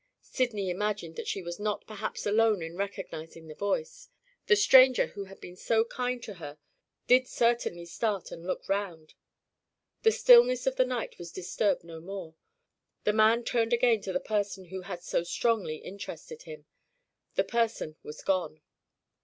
[0.23, 4.09] Sydney imagined that she was not perhaps alone in recognizing the voice.
[4.47, 6.57] The stranger who had been so kind to her
[7.05, 9.13] did certainly start and look round.
[10.01, 12.33] The stillness of the night was disturbed no more.
[13.03, 16.65] The man turned again to the person who had so strongly interested him.
[17.35, 18.59] The person was gone.